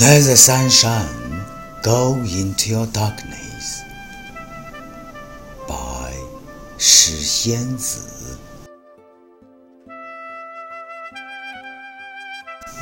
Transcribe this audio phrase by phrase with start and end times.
[0.00, 1.44] Let the sunshine
[1.82, 3.82] go into your darkness
[5.68, 6.12] by
[6.78, 8.36] 石仙子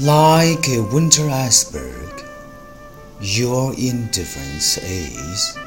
[0.00, 2.24] Like a winter iceberg,
[3.20, 5.58] your indifference is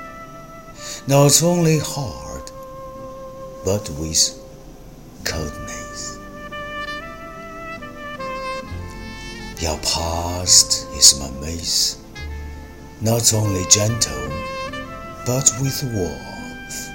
[1.05, 2.51] not only hard,
[3.63, 4.36] but with
[9.60, 11.98] Your past is my maze,
[13.00, 14.28] not only gentle,
[15.26, 16.88] but with warmth.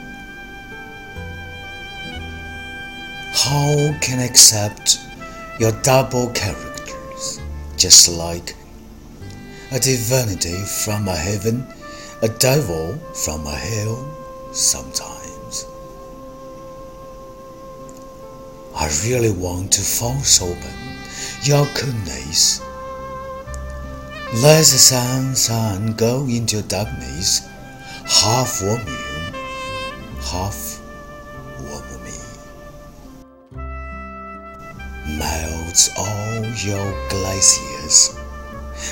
[3.34, 4.98] How can I accept
[5.60, 7.42] your double characters,
[7.76, 8.56] just like
[9.74, 11.68] a divinity from a heaven,
[12.22, 15.66] a devil from a hell sometimes?
[18.74, 20.93] I really want to force open
[21.44, 22.62] your goodness.
[24.42, 27.48] Let the sunshine go into darkness,
[28.06, 29.34] half warm you,
[30.22, 30.80] half
[31.62, 32.18] warm me.
[35.18, 38.18] Melt all your glaciers,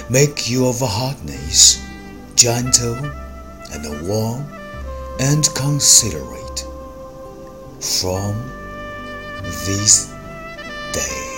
[0.09, 1.81] make your hardness
[2.35, 2.97] gentle
[3.73, 4.45] and warm
[5.19, 6.65] and considerate
[7.79, 8.35] from
[9.65, 10.07] this
[10.93, 11.30] day.